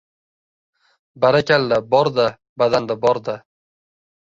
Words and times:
Barakalla! 1.25 1.79
Bor-da, 1.93 2.27
badanda 2.65 2.99
bor-da! 3.07 3.39